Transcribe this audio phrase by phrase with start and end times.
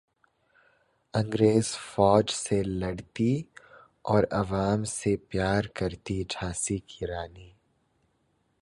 [1.13, 3.33] انگریز فوج سے لڑتی
[4.05, 7.49] اور عوام سے پیار کرتی جھانسی کی رانی